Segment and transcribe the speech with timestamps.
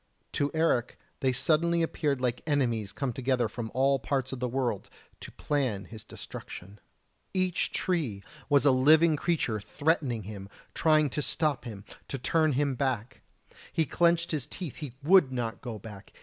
[0.31, 4.89] To Eric they suddenly appeared like enemies come together from all parts of the world
[5.19, 6.79] to plan his destruction.
[7.35, 12.73] Each tree was a living creature threatening him, trying to stop him, to turn him
[12.73, 13.21] back!
[13.71, 16.11] He clenched his teeth: he would not go back!